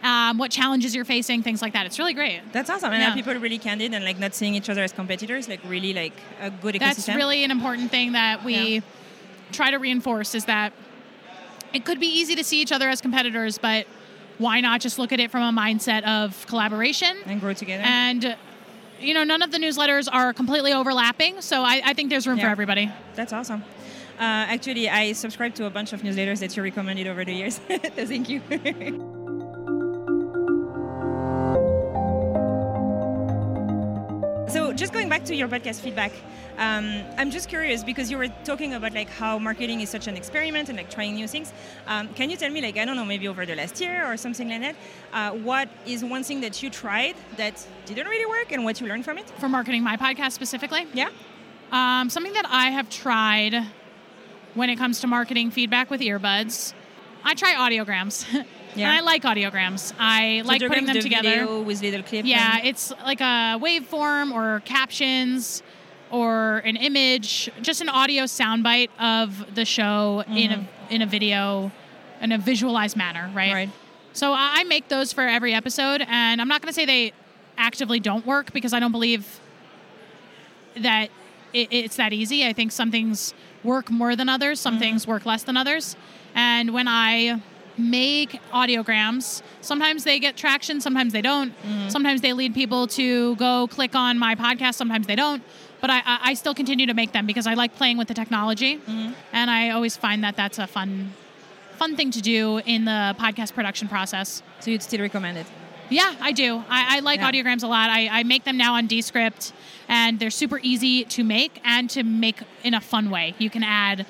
um, 0.03 0.39
what 0.39 0.51
challenges 0.51 0.95
you're 0.95 1.05
facing, 1.05 1.43
things 1.43 1.61
like 1.61 1.73
that. 1.73 1.85
It's 1.87 1.99
really 1.99 2.15
great. 2.15 2.41
That's 2.53 2.71
awesome. 2.71 2.93
And 2.93 3.03
Yeah. 3.03 3.11
are 3.13 3.15
people 3.15 3.35
really 3.35 3.59
candid 3.59 3.93
and 3.95 4.05
like 4.05 4.19
not 4.19 4.35
seeing 4.35 4.55
each 4.55 4.71
other 4.71 4.83
as 4.83 4.93
competitors? 4.93 5.49
Like 5.49 5.61
really 5.67 5.93
like 5.93 6.13
a 6.41 6.51
good 6.51 6.75
ecosystem. 6.77 6.79
That's 7.07 7.09
really 7.09 7.43
an 7.45 7.51
important 7.51 7.91
thing 7.91 8.13
that 8.13 8.45
we 8.45 8.55
Yeah. 8.77 8.81
try 9.53 9.71
to 9.73 9.79
reinforce 9.79 10.35
is 10.35 10.45
that 10.47 10.73
it 11.73 11.85
could 11.85 12.01
be 12.01 12.07
easy 12.07 12.35
to 12.35 12.45
see 12.45 12.61
each 12.61 12.73
other 12.73 12.89
as 12.89 13.01
competitors, 13.01 13.59
but 13.59 13.87
why 14.39 14.61
not 14.61 14.81
just 14.81 14.99
look 14.99 15.13
at 15.13 15.21
it 15.21 15.31
from 15.31 15.43
a 15.43 15.61
mindset 15.61 16.05
of 16.05 16.47
collaboration 16.47 17.17
and 17.27 17.41
grow 17.41 17.53
together. 17.53 17.83
and 17.85 18.37
you 19.01 19.13
know 19.13 19.25
none 19.25 19.43
of 19.43 19.51
the 19.51 19.59
newsletters 19.59 20.09
are 20.11 20.33
completely 20.33 20.73
overlapping 20.73 21.41
so 21.41 21.63
i, 21.63 21.83
I 21.85 21.93
think 21.93 22.09
there's 22.09 22.27
room 22.27 22.39
for 22.39 22.47
everybody 22.47 22.91
That's 23.17 23.33
awesome. 23.33 23.65
Uh, 24.19 24.51
actually, 24.51 24.89
I 24.89 25.13
subscribe 25.13 25.55
to 25.55 25.67
a 25.67 25.71
bunch 25.71 25.93
of 25.93 26.03
newsletters 26.03 26.41
that 26.41 26.57
you 26.57 26.63
recommended 26.65 27.07
over 27.07 27.25
the 27.25 27.33
years. 27.33 27.59
thank 27.69 28.29
you. 28.29 28.43
just 34.79 34.93
going 34.93 35.09
back 35.09 35.25
to 35.25 35.35
your 35.35 35.49
podcast 35.49 35.81
feedback, 35.81 36.13
um, 36.57 37.03
I'm 37.19 37.31
just 37.31 37.49
curious 37.49 37.85
because 37.85 38.11
you 38.11 38.19
were 38.19 38.29
talking 38.45 38.75
about 38.75 38.93
like 38.95 39.09
how 39.11 39.39
marketing 39.39 39.81
is 39.81 39.89
such 39.91 40.07
an 40.09 40.17
experiment 40.17 40.69
and 40.69 40.77
like 40.79 40.91
trying 40.91 41.15
new 41.15 41.29
things. 41.29 41.53
Um, 41.87 42.09
can 42.15 42.31
you 42.31 42.37
tell 42.37 42.51
me, 42.51 42.61
like 42.63 42.77
I 42.79 42.85
don't 42.85 42.97
know, 42.97 43.05
maybe 43.05 43.29
over 43.29 43.45
the 43.47 43.55
last 43.55 43.81
year 43.81 44.11
or 44.11 44.17
something 44.17 44.49
like 44.49 44.61
that, 44.61 44.77
uh, 45.13 45.31
what 45.37 45.69
is 45.87 46.05
one 46.05 46.23
thing 46.25 46.41
that 46.41 46.63
you 46.63 46.71
tried 46.71 47.17
that 47.37 47.55
didn't 47.87 48.07
really 48.07 48.27
work 48.27 48.53
and 48.53 48.65
what 48.65 48.81
you 48.81 48.87
learned 48.87 49.05
from 49.05 49.19
it? 49.19 49.29
for 49.41 49.49
marketing 49.49 49.83
my 49.83 49.97
podcast 49.97 50.33
specifically 50.33 50.87
Yeah. 50.95 51.11
um, 51.73 52.09
something 52.11 52.33
that 52.33 52.47
i 52.49 52.71
have 52.71 52.89
tried 52.91 53.55
when 54.55 54.69
it 54.71 54.77
comes 54.77 55.01
to 55.01 55.07
marketing 55.07 55.51
feedback 55.51 55.91
with 55.91 56.01
earbuds 56.01 56.73
i 57.25 57.35
try 57.35 57.53
audiograms 57.55 58.25
Yeah. 58.75 58.89
and 58.89 58.99
i 58.99 59.01
like 59.01 59.23
audiograms 59.23 59.93
i 59.99 60.43
like 60.45 60.61
putting 60.61 60.87
them 60.87 60.95
the 60.95 61.03
together 61.03 61.29
video 61.31 61.63
with 61.63 61.83
little 61.83 62.03
clips. 62.03 62.29
Yeah, 62.29 62.61
it's 62.63 62.93
like 63.05 63.21
a 63.21 63.59
waveform 63.61 64.33
or 64.33 64.61
captions 64.65 65.63
or 66.11 66.59
an 66.59 66.77
image, 66.77 67.51
just 67.61 67.81
an 67.81 67.89
audio 67.89 68.25
soundbite 68.25 68.89
of 68.99 69.55
the 69.55 69.65
show 69.65 70.25
in 70.29 70.53
a 70.53 70.57
mm-hmm. 70.57 70.95
in 70.95 71.03
a 71.03 71.07
video 71.07 71.71
in 72.21 72.33
a 72.33 72.39
visualized 72.39 72.97
manner, 72.97 73.31
right? 73.35 73.53
Right. 73.53 73.71
So 74.13 74.33
I 74.35 74.65
make 74.65 74.89
those 74.89 75.13
for 75.13 75.23
every 75.23 75.55
episode, 75.55 76.05
and 76.09 76.41
I'm 76.41 76.49
not 76.49 76.61
going 76.63 76.71
to 76.71 76.75
say 76.75 76.85
they 76.85 77.13
actively 77.57 78.01
don't 78.01 78.27
work 78.27 78.53
because 78.53 78.73
I 78.73 78.81
don't 78.81 78.93
believe 78.93 79.41
that 80.77 81.11
it, 81.53 81.69
it's 81.71 81.97
that 81.97 82.13
easy. 82.13 82.47
I 82.47 82.53
think 82.53 82.73
some 82.73 82.91
things 82.91 83.35
work 83.63 83.91
more 83.91 84.17
than 84.17 84.29
others, 84.29 84.61
some 84.61 84.75
mm-hmm. 84.75 84.81
things 84.81 85.07
work 85.07 85.27
less 85.27 85.45
than 85.45 85.57
others. 85.57 85.97
And 86.35 86.73
when 86.73 86.89
I 86.89 87.41
make 87.79 88.41
audiograms, 88.53 89.43
sometimes 89.61 90.05
they 90.05 90.19
get 90.19 90.37
traction, 90.37 90.81
sometimes 90.81 91.13
they 91.13 91.23
don't. 91.23 91.53
Sometimes 91.89 92.21
they 92.21 92.33
lead 92.33 92.55
people 92.55 92.87
to 92.89 93.37
go 93.37 93.67
click 93.69 93.95
on 93.95 94.19
my 94.19 94.35
podcast, 94.35 94.75
sometimes 94.75 95.07
they 95.07 95.17
don't. 95.17 95.43
But 95.81 95.91
I, 95.91 96.03
I 96.05 96.35
still 96.35 96.55
continue 96.55 96.87
to 96.87 96.95
make 96.95 97.13
them 97.13 97.25
because 97.27 97.47
I 97.47 97.55
like 97.55 97.77
playing 97.77 97.99
with 97.99 98.09
the 98.09 98.15
technology, 98.15 98.81
and 99.33 99.51
I 99.51 99.71
always 99.71 99.97
find 99.97 100.25
that 100.25 100.35
that's 100.37 100.59
a 100.59 100.67
fun, 100.67 101.13
fun 101.77 101.95
thing 101.97 102.11
to 102.11 102.21
do 102.21 102.59
in 102.67 102.85
the 102.85 103.15
podcast 103.19 103.55
production 103.55 103.87
process. 103.89 104.43
So 104.61 104.71
you'd 104.73 104.83
still 104.83 105.01
recommend 105.01 105.39
it? 105.39 105.47
Yeah, 105.91 106.15
I 106.21 106.33
do. 106.33 106.63
I, 106.69 106.97
I 106.97 107.01
like 107.01 107.21
Yeah. 107.21 107.31
audiograms 107.31 107.63
a 107.63 107.67
lot. 107.69 107.89
I, 107.91 108.09
I 108.09 108.23
make 108.25 108.45
them 108.45 108.57
now 108.59 108.75
on 108.75 108.87
Descript, 108.89 109.53
and 109.89 110.19
they're 110.19 110.31
super 110.31 110.59
easy 110.63 111.05
to 111.05 111.25
make 111.25 111.61
and 111.65 111.89
to 111.91 112.03
make 112.03 112.41
in 112.65 112.75
a 112.75 112.81
fun 112.81 113.09
way. 113.09 113.35
You 113.39 113.49
can 113.49 113.63
add 113.63 114.05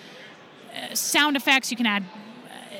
uh, 0.75 0.95
sound 0.95 1.37
effects, 1.37 1.71
you 1.71 1.77
can 1.77 1.87
add 1.87 2.03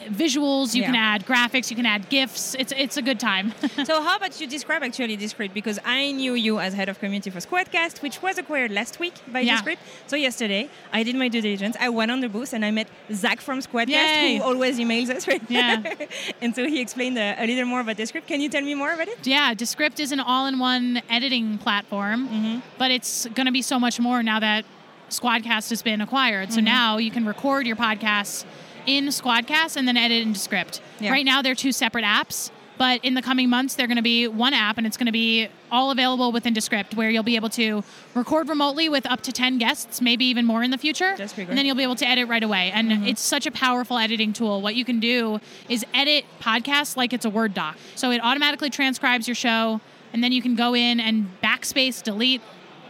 visuals, 0.07 0.75
you 0.75 0.83
Yeah. 0.83 0.87
can 0.89 0.97
add 0.97 1.27
graphics, 1.27 1.71
you 1.71 1.77
can 1.77 1.87
add 1.87 2.09
gifs. 2.09 2.55
It's 2.55 2.73
it's 2.77 2.97
a 2.97 3.03
good 3.03 3.19
time. 3.21 3.53
so 3.85 4.03
how 4.03 4.17
about 4.17 4.41
you 4.41 4.47
describe 4.47 4.83
actually 4.83 5.17
Descript 5.17 5.55
because 5.55 5.79
I 5.85 6.13
knew 6.13 6.35
you 6.35 6.59
as 6.61 6.75
head 6.75 6.89
of 6.89 6.99
community 6.99 7.31
for 7.31 7.41
Squadcast, 7.41 8.03
which 8.03 8.23
was 8.23 8.39
acquired 8.39 8.71
last 8.71 8.99
week 9.01 9.15
by 9.33 9.41
Yeah. 9.41 9.57
Descript. 9.57 9.83
So 10.07 10.17
yesterday 10.17 10.69
I 10.93 11.03
did 11.03 11.17
my 11.17 11.29
due 11.29 11.41
diligence. 11.41 11.77
I 11.81 11.89
went 11.89 12.11
on 12.11 12.21
the 12.21 12.29
booth 12.29 12.53
and 12.53 12.65
I 12.65 12.71
met 12.71 12.89
Zach 13.13 13.41
from 13.41 13.59
Squadcast, 13.61 13.89
Yay. 13.89 14.37
who 14.39 14.45
always 14.45 14.79
emails 14.79 15.11
us, 15.11 15.27
right? 15.29 15.43
Yeah. 15.49 15.83
and 16.43 16.55
so 16.55 16.67
he 16.67 16.81
explained 16.81 17.19
a, 17.19 17.35
a 17.43 17.47
little 17.47 17.65
more 17.67 17.81
about 17.81 17.97
Descript. 17.97 18.27
Can 18.27 18.41
you 18.41 18.49
tell 18.49 18.63
me 18.63 18.75
more 18.75 18.93
about 18.93 19.09
it? 19.09 19.27
yeah, 19.27 19.55
Descript 19.55 19.99
is 20.01 20.13
an 20.13 20.21
all-in-one 20.21 21.03
editing 21.11 21.59
platform, 21.59 22.29
Mm-hmm. 22.29 22.59
but 22.79 22.91
it's 22.91 23.27
going 23.37 23.47
to 23.47 23.53
be 23.53 23.63
so 23.63 23.79
much 23.79 23.99
more 24.01 24.23
now 24.23 24.39
that 24.41 24.65
Squadcast 25.11 25.71
has 25.71 25.83
been 25.83 26.01
acquired. 26.01 26.49
Mm-hmm. 26.49 26.55
So 26.55 26.61
now 26.61 26.99
you 26.99 27.11
can 27.11 27.25
record 27.27 27.67
your 27.67 27.77
podcasts 27.77 28.45
in 28.87 29.07
Squadcast 29.07 29.77
and 29.77 29.87
then 29.89 29.97
edit 29.97 30.23
in 30.23 30.33
Descript. 30.33 30.81
Yeah. 31.01 31.11
Right 31.11 31.25
now 31.25 31.43
they're 31.43 31.55
two 31.55 31.73
separate 31.73 32.05
apps, 32.05 32.51
but 32.77 33.05
in 33.05 33.15
the 33.15 33.23
coming 33.23 33.49
months 33.51 33.75
they're 33.75 33.87
going 33.89 33.97
to 33.97 34.03
be 34.03 34.29
one 34.29 34.55
app 34.55 34.79
and 34.79 34.87
it's 34.87 34.97
going 34.97 35.07
to 35.07 35.13
be 35.13 35.49
all 35.71 35.91
available 35.91 36.31
within 36.33 36.53
Descript 36.55 36.95
where 36.95 37.11
you'll 37.11 37.23
be 37.23 37.37
able 37.37 37.49
to 37.51 37.83
record 38.15 38.49
remotely 38.49 38.89
with 38.89 39.05
up 39.07 39.21
to 39.23 39.33
10 39.33 39.59
guests, 39.59 40.01
maybe 40.01 40.25
even 40.27 40.45
more 40.47 40.63
in 40.63 40.71
the 40.71 40.79
future. 40.79 41.15
That's 41.17 41.33
pretty 41.33 41.47
great. 41.47 41.51
and 41.51 41.59
then 41.59 41.67
you'll 41.67 41.77
be 41.77 41.83
able 41.83 41.97
to 41.97 42.07
edit 42.09 42.29
right 42.29 42.43
away. 42.43 42.71
And 42.73 42.91
Mm-hmm. 42.91 43.07
it's 43.09 43.21
such 43.21 43.47
a 43.47 43.51
powerful 43.51 43.99
editing 43.99 44.33
tool. 44.33 44.63
What 44.63 44.75
you 44.77 44.85
can 44.85 45.01
do 45.01 45.41
is 45.69 45.85
edit 45.93 46.25
podcasts 46.41 46.97
like 46.97 47.13
it's 47.13 47.25
a 47.25 47.31
Word 47.31 47.53
doc. 47.55 47.77
So 47.97 48.11
it 48.11 48.21
automatically 48.23 48.71
transcribes 48.71 49.27
your 49.29 49.35
show, 49.35 49.81
and 50.13 50.23
then 50.25 50.33
you 50.33 50.41
can 50.41 50.55
go 50.55 50.75
in 50.75 51.01
and 51.01 51.29
backspace, 51.43 52.03
delete, 52.03 52.41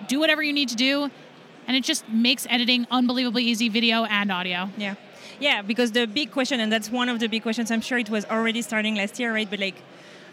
do 0.07 0.21
whatever 0.21 0.43
you 0.43 0.53
need 0.53 0.69
to 0.69 0.77
do. 0.77 1.11
And 1.67 1.77
it 1.77 1.83
just 1.85 2.09
makes 2.09 2.47
editing 2.49 2.87
unbelievably 2.91 3.43
easy, 3.45 3.69
video 3.69 4.05
and 4.05 4.31
audio. 4.33 4.71
Yeah. 4.79 4.95
Yeah, 5.41 5.63
because 5.63 5.93
the 5.93 6.07
big 6.07 6.31
question, 6.31 6.61
and 6.61 6.73
that's 6.73 6.91
one 6.91 7.09
of 7.09 7.21
the 7.21 7.29
big 7.29 7.43
questions, 7.43 7.71
I'm 7.71 7.81
sure 7.81 7.99
it 7.99 8.11
was 8.11 8.25
already 8.27 8.63
starting 8.63 8.97
last 8.97 9.19
year, 9.19 9.33
right? 9.33 9.49
But 9.49 9.61
like, 9.61 9.77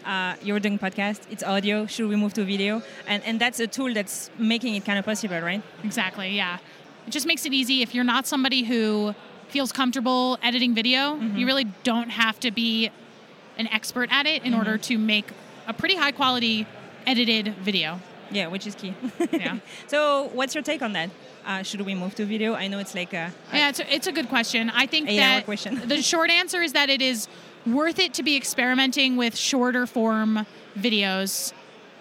uh, 0.04 0.34
you're 0.42 0.60
doing 0.60 0.78
podcast, 0.78 1.20
it's 1.30 1.42
audio, 1.42 1.86
should 1.86 2.08
we 2.08 2.16
move 2.16 2.32
to 2.34 2.44
video? 2.44 2.82
And, 3.06 3.22
and 3.24 3.40
that's 3.40 3.60
a 3.60 3.66
tool 3.66 3.92
that's 3.92 4.30
making 4.38 4.74
it 4.74 4.84
kind 4.84 4.98
of 4.98 5.04
possible, 5.04 5.40
right? 5.40 5.62
Exactly, 5.84 6.30
yeah. 6.36 6.58
It 7.06 7.10
just 7.10 7.26
makes 7.26 7.44
it 7.46 7.52
easy. 7.52 7.82
If 7.82 7.94
you're 7.94 8.04
not 8.04 8.26
somebody 8.26 8.64
who 8.64 9.14
feels 9.48 9.72
comfortable 9.72 10.38
editing 10.42 10.74
video, 10.74 11.14
you 11.36 11.46
really 11.46 11.64
don't 11.84 12.10
have 12.10 12.38
to 12.40 12.50
be 12.50 12.90
an 13.58 13.68
expert 13.68 14.08
at 14.12 14.26
it 14.26 14.42
in 14.44 14.54
order 14.54 14.76
to 14.76 14.98
make 14.98 15.26
a 15.68 15.72
pretty 15.72 15.96
high 15.96 16.12
quality 16.12 16.66
edited 17.06 17.54
video. 17.58 18.00
Yeah, 18.30 18.48
which 18.48 18.66
is 18.66 18.74
key. 18.74 18.94
Yeah. 19.32 19.58
so, 19.86 20.30
what's 20.32 20.54
your 20.54 20.62
take 20.62 20.82
on 20.82 20.92
that? 20.94 21.10
Uh, 21.44 21.62
should 21.62 21.80
we 21.82 21.94
move 21.94 22.14
to 22.16 22.24
video? 22.24 22.54
I 22.54 22.66
know 22.68 22.78
it's 22.78 22.94
like 22.94 23.12
a, 23.12 23.32
a- 23.52 23.56
Yeah, 23.56 23.68
it's 23.68 23.80
a, 23.80 23.94
it's 23.94 24.06
a 24.06 24.12
good 24.12 24.28
question. 24.28 24.70
I 24.70 24.86
think 24.86 25.08
that 25.08 25.44
question. 25.44 25.80
the 25.88 26.02
short 26.02 26.30
answer 26.30 26.60
is 26.60 26.72
that 26.72 26.90
it 26.90 27.00
is 27.00 27.28
worth 27.66 27.98
it 27.98 28.14
to 28.14 28.22
be 28.22 28.36
experimenting 28.36 29.16
with 29.16 29.36
shorter 29.36 29.86
form 29.86 30.46
videos 30.76 31.52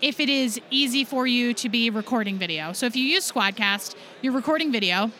if 0.01 0.19
it 0.19 0.29
is 0.29 0.59
easy 0.71 1.03
for 1.03 1.25
you 1.27 1.53
to 1.53 1.69
be 1.69 1.89
recording 1.89 2.37
video. 2.37 2.73
So 2.73 2.85
if 2.85 2.95
you 2.95 3.03
use 3.03 3.31
Squadcast, 3.31 3.95
you're 4.21 4.33
recording 4.33 4.71
video. 4.71 5.11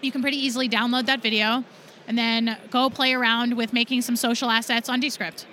You 0.00 0.10
can 0.12 0.22
pretty 0.22 0.38
easily 0.38 0.68
download 0.68 1.06
that 1.06 1.20
video 1.22 1.64
and 2.08 2.16
then 2.16 2.56
go 2.70 2.88
play 2.88 3.14
around 3.14 3.56
with 3.56 3.72
making 3.72 4.02
some 4.02 4.16
social 4.16 4.48
assets 4.50 4.88
on 4.88 5.00
Descript. 5.00 5.46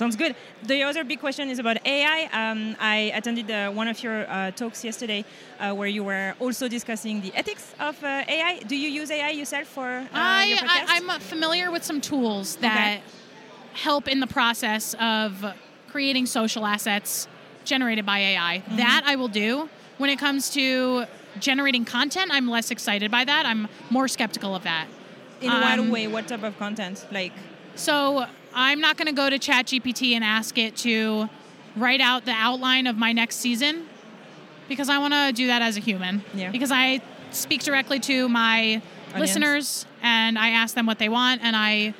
Sounds 0.00 0.16
good. 0.16 0.34
The 0.62 0.82
other 0.82 1.04
big 1.04 1.20
question 1.20 1.50
is 1.50 1.58
about 1.58 1.76
AI. 1.86 2.30
Um, 2.32 2.74
I 2.80 3.12
attended 3.14 3.50
uh, 3.50 3.70
one 3.70 3.86
of 3.86 4.02
your 4.02 4.26
uh, 4.30 4.50
talks 4.50 4.82
yesterday 4.82 5.26
uh, 5.58 5.74
where 5.74 5.88
you 5.88 6.02
were 6.02 6.34
also 6.40 6.68
discussing 6.68 7.20
the 7.20 7.30
ethics 7.34 7.74
of 7.78 8.02
uh, 8.02 8.24
AI. 8.26 8.60
Do 8.66 8.76
you 8.76 8.88
use 8.88 9.10
AI 9.10 9.28
yourself 9.28 9.68
for 9.68 9.84
uh, 9.84 10.00
your 10.00 10.16
I, 10.16 10.46
podcast? 10.46 10.88
I, 10.88 11.12
I'm 11.12 11.20
familiar 11.20 11.70
with 11.70 11.84
some 11.84 12.00
tools 12.00 12.56
that 12.62 13.02
help 13.74 14.08
in 14.08 14.20
the 14.20 14.26
process 14.26 14.94
of 14.98 15.44
creating 15.90 16.24
social 16.24 16.64
assets 16.64 17.28
generated 17.66 18.06
by 18.06 18.20
AI. 18.20 18.62
Mm-hmm. 18.64 18.76
That 18.76 19.02
I 19.04 19.16
will 19.16 19.28
do. 19.28 19.68
When 19.98 20.08
it 20.08 20.18
comes 20.18 20.48
to 20.54 21.04
generating 21.40 21.84
content, 21.84 22.30
I'm 22.32 22.48
less 22.48 22.70
excited 22.70 23.10
by 23.10 23.26
that. 23.26 23.44
I'm 23.44 23.68
more 23.90 24.08
skeptical 24.08 24.54
of 24.54 24.62
that. 24.62 24.86
In 25.42 25.50
what 25.50 25.78
um, 25.78 25.90
way? 25.90 26.06
What 26.06 26.26
type 26.26 26.42
of 26.42 26.56
content? 26.58 27.06
Like, 27.12 27.34
So 27.74 28.26
I'm 28.54 28.80
not 28.80 28.96
going 28.96 29.06
to 29.06 29.12
go 29.12 29.30
to 29.30 29.38
ChatGPT 29.38 30.14
and 30.14 30.24
ask 30.24 30.58
it 30.58 30.76
to 30.78 31.28
write 31.76 32.00
out 32.00 32.24
the 32.24 32.32
outline 32.32 32.86
of 32.86 32.96
my 32.96 33.12
next 33.12 33.36
season 33.36 33.86
because 34.68 34.88
I 34.88 34.98
want 34.98 35.14
to 35.14 35.32
do 35.32 35.46
that 35.48 35.62
as 35.62 35.76
a 35.76 35.80
human. 35.80 36.22
Yeah. 36.34 36.50
Because 36.50 36.72
I 36.72 37.00
speak 37.30 37.62
directly 37.62 38.00
to 38.00 38.28
my 38.28 38.82
listeners 39.16 39.86
and 40.02 40.38
I 40.38 40.50
ask 40.50 40.74
them 40.74 40.86
what 40.86 40.98
they 40.98 41.08
want 41.08 41.42
and 41.42 41.54
I 41.56 41.94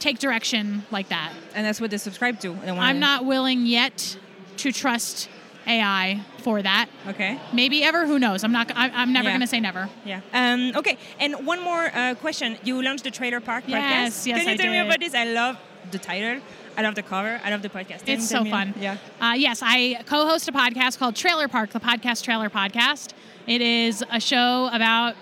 take 0.00 0.18
direction 0.18 0.84
like 0.90 1.08
that. 1.08 1.32
and 1.54 1.64
that's 1.64 1.80
what 1.80 1.90
they 1.90 1.96
subscribe 1.98 2.40
to. 2.40 2.52
They 2.54 2.70
I'm 2.70 2.98
not 2.98 3.24
willing 3.24 3.64
yet 3.66 4.18
to 4.58 4.72
trust 4.72 5.28
AI 5.66 6.20
for 6.42 6.60
that. 6.60 6.88
Okay. 7.08 7.40
Maybe 7.52 7.82
ever, 7.84 8.06
who 8.06 8.18
knows? 8.18 8.44
I'm 8.44 8.52
not. 8.52 8.70
I, 8.76 8.90
I'm 8.90 9.12
never 9.12 9.28
Yeah. 9.28 9.30
going 9.32 9.40
to 9.40 9.46
say 9.46 9.60
never. 9.60 9.88
Yeah. 10.04 10.20
Um, 10.32 10.72
okay. 10.76 10.98
And 11.18 11.46
one 11.46 11.62
more 11.62 11.90
uh, 11.94 12.14
question. 12.16 12.58
You 12.64 12.82
launched 12.82 13.04
the 13.04 13.10
Trailer 13.10 13.40
Park 13.40 13.64
Yes, 13.66 14.22
podcast. 14.22 14.26
yes, 14.26 14.38
Can 14.38 14.46
you 14.48 14.52
I 14.52 14.56
tell 14.56 14.70
me 14.72 14.78
about 14.78 15.00
this? 15.00 15.14
I 15.14 15.24
love 15.24 15.56
the 15.90 15.98
title. 15.98 16.40
I 16.76 16.82
love 16.82 16.94
the 16.94 17.02
cover. 17.02 17.40
I 17.44 17.50
love 17.50 17.62
the 17.62 17.68
podcast. 17.68 18.02
It's 18.08 18.28
so 18.28 18.42
me- 18.42 18.50
fun. 18.50 18.74
Yeah. 18.80 18.96
Uh, 19.20 19.34
yes, 19.36 19.60
I 19.62 20.02
co-host 20.06 20.48
a 20.48 20.52
podcast 20.52 20.98
called 20.98 21.14
Trailer 21.16 21.46
Park, 21.48 21.70
the 21.70 21.80
podcast 21.80 22.24
Trailer 22.24 22.50
Podcast. 22.50 23.12
It 23.46 23.60
is 23.60 24.02
a 24.10 24.18
show 24.20 24.68
about 24.72 25.14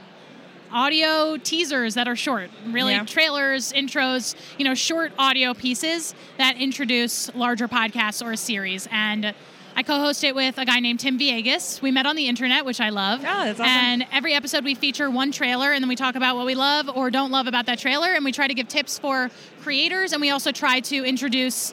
audio 0.73 1.37
teasers 1.37 1.95
that 1.95 2.09
are 2.09 2.17
short, 2.17 2.49
really 2.67 2.93
Yeah. 2.95 3.05
trailers, 3.05 3.73
intros, 3.75 4.35
you 4.57 4.65
know, 4.65 4.75
short 4.75 5.13
audio 5.19 5.53
pieces 5.53 6.15
that 6.39 6.57
introduce 6.57 7.35
larger 7.35 7.69
podcasts 7.69 8.25
or 8.25 8.33
a 8.33 8.37
series. 8.39 8.89
And 8.91 9.35
I 9.75 9.83
co-host 9.83 10.23
it 10.25 10.35
with 10.35 10.59
a 10.59 10.65
guy 10.65 10.81
named 10.81 11.01
Tim 11.01 11.19
Viegas. 11.19 11.81
We 11.81 11.91
met 11.91 12.05
on 12.05 12.15
the 12.15 12.29
internet, 12.29 12.65
which 12.65 12.81
I 12.81 12.91
love. 12.91 13.21
Oh, 13.21 13.25
that's 13.25 13.59
awesome. 13.59 13.65
And 13.67 14.07
every 14.13 14.35
episode 14.35 14.65
we 14.65 14.75
feature 14.75 15.11
one 15.11 15.33
trailer 15.33 15.73
and 15.73 15.83
then 15.83 15.89
we 15.89 15.97
talk 15.97 16.15
about 16.15 16.37
what 16.37 16.45
we 16.47 16.55
love 16.55 16.91
or 16.95 17.11
don't 17.11 17.31
love 17.31 17.47
about 17.47 17.67
that 17.67 17.79
trailer 17.79 18.09
and 18.09 18.25
we 18.25 18.33
try 18.33 18.47
to 18.47 18.55
give 18.55 18.69
tips 18.69 18.99
for 18.99 19.31
creators 19.63 20.13
and 20.13 20.21
we 20.21 20.31
also 20.31 20.53
try 20.53 20.81
to 20.81 21.05
introduce 21.05 21.73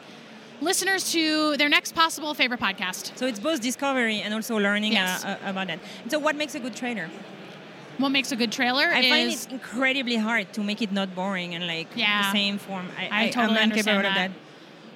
listeners 0.62 1.12
to 1.12 1.58
their 1.58 1.70
next 1.70 1.94
possible 1.94 2.34
favorite 2.34 2.60
podcast. 2.62 3.18
So 3.18 3.28
it's 3.28 3.40
both 3.40 3.62
discovery 3.62 4.22
and 4.22 4.34
also 4.34 4.58
learning 4.58 4.94
Yes. 4.94 5.26
uh, 5.26 5.38
uh, 5.46 5.50
about 5.50 5.68
that. 5.68 5.80
So 6.08 6.20
what 6.20 6.36
makes 6.36 6.56
a 6.56 6.60
good 6.60 6.76
trailer? 6.76 7.10
What 7.98 8.10
makes 8.10 8.32
a 8.32 8.38
good 8.38 8.52
trailer 8.54 8.86
I 8.86 9.00
is 9.02 9.10
find 9.10 9.32
it 9.32 9.52
incredibly 9.52 10.16
hard 10.16 10.54
to 10.54 10.64
make 10.64 10.82
it 10.82 10.94
not 10.94 11.14
boring 11.14 11.54
and 11.54 11.68
like 11.68 11.88
Yeah. 11.96 12.24
the 12.24 12.32
same 12.32 12.58
form. 12.58 12.88
I, 12.98 13.08
I 13.12 13.24
I, 13.26 13.30
totally 13.30 13.58
am 13.60 13.72
incapable 13.72 13.98
understand 13.98 14.08
of 14.08 14.14
that. 14.16 14.32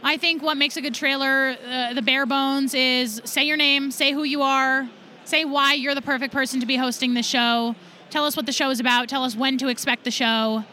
I 0.05 0.17
think 0.17 0.43
what 0.43 0.57
makes 0.57 0.75
a 0.75 0.81
good 0.81 0.93
trailer, 0.93 1.55
uh, 1.65 1.93
the 1.93 2.01
bare 2.01 2.25
bones, 2.25 2.74
is 2.74 3.22
say 3.24 3.45
your 3.45 3.55
name, 3.55 3.89
say 3.89 4.12
who 4.12 4.24
you 4.24 4.41
are, 4.41 4.89
say 5.24 5.45
why 5.45 5.75
you're 5.75 5.95
the 5.95 6.01
perfect 6.01 6.33
person 6.33 6.60
to 6.60 6.65
be 6.65 6.75
hosting 6.75 7.13
the 7.13 7.24
show, 7.24 7.74
tell 8.10 8.25
us 8.25 8.36
what 8.36 8.45
the 8.45 8.51
show 8.51 8.69
is 8.69 8.81
about, 8.81 9.07
tell 9.07 9.24
us 9.24 9.33
when 9.33 9.57
to 9.60 9.69
expect 9.69 10.03
the 10.03 10.12
show, 10.12 10.65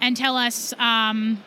and 0.00 0.16
tell 0.16 0.38
us 0.38 0.72
um, 0.78 1.42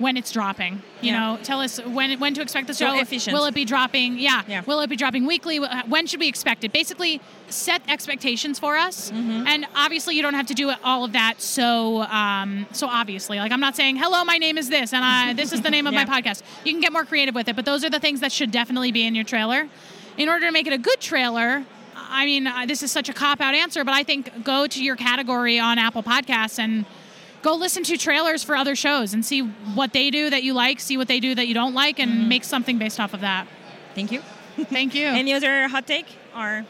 when 0.00 0.16
it's 0.16 0.32
dropping. 0.32 0.82
You 1.02 1.12
Yeah. 1.12 1.20
know, 1.20 1.38
tell 1.42 1.60
us 1.60 1.78
when 1.84 2.18
when 2.18 2.34
to 2.34 2.40
expect 2.42 2.66
the 2.66 2.74
So 2.74 2.86
show. 2.86 2.98
efficient. 3.00 3.34
Will 3.36 3.44
it 3.44 3.54
be 3.54 3.64
dropping? 3.64 4.18
Yeah. 4.18 4.42
Yeah. 4.48 4.62
Will 4.66 4.80
it 4.80 4.88
be 4.88 4.96
dropping 4.96 5.26
weekly? 5.26 5.58
When 5.58 6.06
should 6.06 6.18
we 6.20 6.26
expect 6.28 6.64
it? 6.64 6.72
Basically, 6.72 7.20
set 7.50 7.82
expectations 7.86 8.58
for 8.58 8.76
us. 8.76 9.10
Mm-hmm. 9.10 9.46
And 9.46 9.66
obviously, 9.76 10.16
you 10.16 10.22
don't 10.22 10.34
have 10.34 10.46
to 10.46 10.54
do 10.54 10.72
all 10.82 11.04
of 11.04 11.12
that 11.12 11.34
so 11.42 12.02
um, 12.04 12.66
so 12.72 12.86
obviously. 12.88 13.38
Like 13.38 13.52
I'm 13.52 13.60
not 13.60 13.76
saying, 13.76 13.96
"Hello, 13.96 14.24
my 14.24 14.38
name 14.38 14.56
is 14.58 14.68
this," 14.70 14.92
and 14.94 15.04
I, 15.04 15.32
this 15.40 15.52
is 15.52 15.60
the 15.60 15.70
name 15.70 15.86
of 15.86 15.92
Yeah. 15.92 16.04
my 16.04 16.20
podcast. 16.20 16.42
You 16.64 16.72
can 16.72 16.80
get 16.80 16.92
more 16.92 17.04
creative 17.04 17.34
with 17.34 17.48
it, 17.48 17.54
but 17.54 17.64
those 17.66 17.84
are 17.84 17.90
the 17.90 18.00
things 18.00 18.20
that 18.20 18.32
should 18.32 18.50
definitely 18.50 18.90
be 18.92 19.04
in 19.06 19.14
your 19.14 19.24
trailer. 19.24 19.68
In 20.16 20.28
order 20.28 20.46
to 20.46 20.52
make 20.52 20.66
it 20.66 20.72
a 20.72 20.78
good 20.78 21.00
trailer, 21.00 21.64
I 21.94 22.24
mean, 22.24 22.46
uh, 22.46 22.64
this 22.66 22.82
is 22.82 22.90
such 22.90 23.08
a 23.08 23.12
cop 23.12 23.40
out 23.40 23.54
answer, 23.54 23.84
but 23.84 23.94
I 23.94 24.02
think 24.02 24.42
go 24.44 24.66
to 24.66 24.82
your 24.82 24.96
category 24.96 25.58
on 25.60 25.78
Apple 25.78 26.02
Podcasts 26.02 26.58
and 26.58 26.84
go 27.42 27.54
listen 27.54 27.82
to 27.84 27.96
trailers 27.96 28.42
for 28.42 28.56
other 28.56 28.76
shows 28.76 29.14
and 29.14 29.24
see 29.24 29.40
what 29.40 29.92
they 29.92 30.10
do 30.10 30.30
that 30.30 30.42
you 30.42 30.54
like, 30.54 30.80
see 30.80 30.96
what 30.96 31.08
they 31.08 31.20
do 31.20 31.34
that 31.34 31.48
you 31.48 31.54
don't 31.54 31.74
like, 31.74 31.98
and 31.98 32.10
mm-hmm. 32.10 32.28
make 32.28 32.44
something 32.44 32.78
based 32.78 33.00
off 33.00 33.14
of 33.14 33.20
that. 33.20 33.46
Thank 33.94 34.12
you. 34.12 34.20
Thank 34.64 34.94
you. 34.94 35.06
Any 35.06 35.32
other 35.32 35.68
hot 35.68 35.86
take 35.86 36.06
or? 36.36 36.64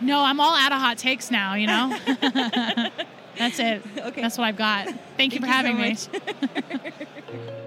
no, 0.00 0.22
I'm 0.22 0.40
all 0.40 0.56
out 0.56 0.72
of 0.72 0.78
hot 0.78 0.98
takes 0.98 1.30
now. 1.30 1.54
You 1.54 1.66
know. 1.66 1.98
That's 3.38 3.58
it. 3.58 3.82
Okay. 3.96 4.22
That's 4.22 4.36
what 4.36 4.44
I've 4.44 4.56
got. 4.56 4.86
Thank 5.16 5.34
you 5.34 5.40
Thank 5.40 5.72
for 5.72 5.80
you 5.80 5.96
so 5.96 6.10
having 6.12 7.36
me. 7.36 7.66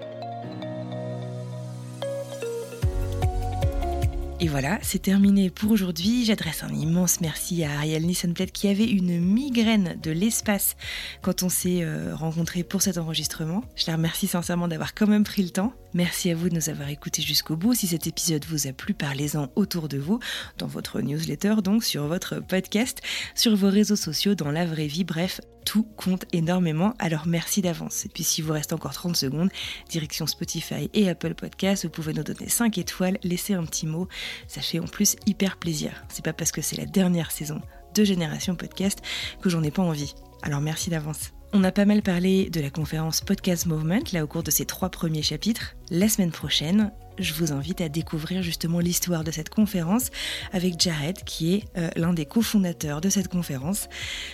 Et 4.40 4.48
voilà, 4.48 4.78
c'est 4.82 5.00
terminé 5.00 5.48
pour 5.48 5.70
aujourd'hui. 5.70 6.24
J'adresse 6.24 6.64
un 6.64 6.74
immense 6.74 7.20
merci 7.20 7.62
à 7.62 7.70
Ariel 7.76 8.04
Nissenplet 8.04 8.46
qui 8.46 8.68
avait 8.68 8.86
une 8.86 9.20
migraine 9.20 9.96
de 10.02 10.10
l'espace 10.10 10.76
quand 11.22 11.44
on 11.44 11.48
s'est 11.48 11.82
euh, 11.82 12.14
rencontrés 12.14 12.64
pour 12.64 12.82
cet 12.82 12.98
enregistrement. 12.98 13.62
Je 13.76 13.86
la 13.86 13.94
remercie 13.94 14.26
sincèrement 14.26 14.66
d'avoir 14.66 14.94
quand 14.94 15.06
même 15.06 15.24
pris 15.24 15.42
le 15.42 15.50
temps. 15.50 15.72
Merci 15.94 16.28
à 16.30 16.34
vous 16.34 16.48
de 16.48 16.54
nous 16.56 16.70
avoir 16.70 16.88
écoutés 16.88 17.22
jusqu'au 17.22 17.54
bout. 17.56 17.72
Si 17.72 17.86
cet 17.86 18.08
épisode 18.08 18.44
vous 18.46 18.66
a 18.66 18.72
plu, 18.72 18.94
parlez-en 18.94 19.48
autour 19.54 19.88
de 19.88 19.96
vous, 19.96 20.18
dans 20.58 20.66
votre 20.66 21.00
newsletter, 21.00 21.56
donc 21.62 21.84
sur 21.84 22.08
votre 22.08 22.40
podcast, 22.40 23.00
sur 23.36 23.54
vos 23.54 23.70
réseaux 23.70 23.94
sociaux, 23.94 24.34
dans 24.34 24.50
la 24.50 24.66
vraie 24.66 24.88
vie. 24.88 25.04
Bref, 25.04 25.40
tout 25.64 25.84
compte 25.84 26.24
énormément, 26.32 26.94
alors 26.98 27.28
merci 27.28 27.62
d'avance. 27.62 28.06
Et 28.06 28.08
puis 28.08 28.24
s'il 28.24 28.42
vous 28.42 28.52
reste 28.52 28.72
encore 28.72 28.92
30 28.92 29.16
secondes, 29.16 29.50
direction 29.88 30.26
Spotify 30.26 30.90
et 30.94 31.08
Apple 31.08 31.34
Podcasts, 31.34 31.84
vous 31.84 31.90
pouvez 31.90 32.12
nous 32.12 32.24
donner 32.24 32.48
5 32.48 32.76
étoiles, 32.76 33.18
laisser 33.22 33.54
un 33.54 33.64
petit 33.64 33.86
mot, 33.86 34.08
ça 34.48 34.62
fait 34.62 34.80
en 34.80 34.86
plus 34.86 35.14
hyper 35.26 35.58
plaisir. 35.58 35.92
C'est 36.08 36.24
pas 36.24 36.32
parce 36.32 36.50
que 36.50 36.60
c'est 36.60 36.76
la 36.76 36.86
dernière 36.86 37.30
saison 37.30 37.60
de 37.94 38.02
Génération 38.02 38.56
Podcast 38.56 39.00
que 39.40 39.48
j'en 39.48 39.62
ai 39.62 39.70
pas 39.70 39.82
envie. 39.82 40.14
Alors 40.42 40.60
merci 40.60 40.90
d'avance. 40.90 41.30
On 41.56 41.62
a 41.62 41.70
pas 41.70 41.84
mal 41.84 42.02
parlé 42.02 42.50
de 42.50 42.60
la 42.60 42.68
conférence 42.68 43.20
Podcast 43.20 43.66
Movement, 43.66 44.02
là 44.12 44.24
au 44.24 44.26
cours 44.26 44.42
de 44.42 44.50
ces 44.50 44.66
trois 44.66 44.88
premiers 44.88 45.22
chapitres. 45.22 45.76
La 45.88 46.08
semaine 46.08 46.32
prochaine, 46.32 46.90
je 47.20 47.32
vous 47.32 47.52
invite 47.52 47.80
à 47.80 47.88
découvrir 47.88 48.42
justement 48.42 48.80
l'histoire 48.80 49.22
de 49.22 49.30
cette 49.30 49.50
conférence 49.50 50.10
avec 50.52 50.80
Jared, 50.80 51.22
qui 51.22 51.54
est 51.54 51.64
euh, 51.78 51.90
l'un 51.94 52.12
des 52.12 52.26
cofondateurs 52.26 53.00
de 53.00 53.08
cette 53.08 53.28
conférence. 53.28 53.88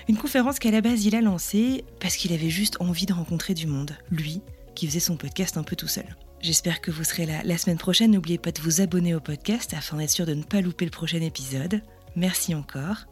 Une 0.08 0.16
conférence 0.16 0.58
qu'à 0.58 0.70
la 0.70 0.80
base 0.80 1.04
il 1.04 1.14
a 1.14 1.20
lancée 1.20 1.84
parce 2.00 2.16
qu'il 2.16 2.32
avait 2.32 2.48
juste 2.48 2.78
envie 2.80 3.04
de 3.04 3.12
rencontrer 3.12 3.52
du 3.52 3.66
monde, 3.66 3.98
lui, 4.10 4.40
qui 4.74 4.86
faisait 4.86 4.98
son 4.98 5.18
podcast 5.18 5.58
un 5.58 5.62
peu 5.62 5.76
tout 5.76 5.88
seul. 5.88 6.16
J'espère 6.40 6.80
que 6.80 6.90
vous 6.90 7.04
serez 7.04 7.26
là 7.26 7.42
la 7.44 7.58
semaine 7.58 7.76
prochaine. 7.76 8.12
N'oubliez 8.12 8.38
pas 8.38 8.50
de 8.50 8.62
vous 8.62 8.80
abonner 8.80 9.14
au 9.14 9.20
podcast 9.20 9.74
afin 9.74 9.98
d'être 9.98 10.08
sûr 10.08 10.24
de 10.24 10.32
ne 10.32 10.42
pas 10.42 10.62
louper 10.62 10.86
le 10.86 10.90
prochain 10.90 11.20
épisode. 11.20 11.82
Merci 12.16 12.54
encore, 12.54 13.04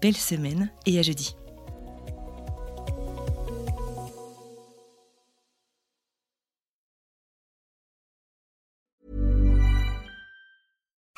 belle 0.00 0.16
semaine 0.16 0.70
et 0.86 0.98
à 0.98 1.02
jeudi. 1.02 1.36